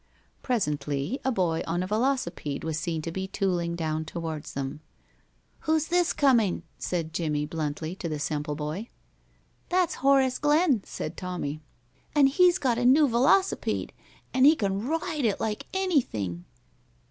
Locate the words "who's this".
5.67-6.11